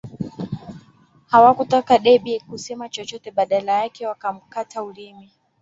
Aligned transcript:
Hawakutaka 1.27 1.99
Debby 1.99 2.39
kusema 2.39 2.89
chochote 2.89 3.31
badala 3.31 3.71
yake 3.83 4.07
wakamkata 4.07 4.83
ulimi 4.83 5.31